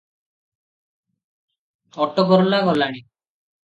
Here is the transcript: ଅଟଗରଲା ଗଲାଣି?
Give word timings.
ଅଟଗରଲା 2.09 2.67
ଗଲାଣି? 2.71 3.09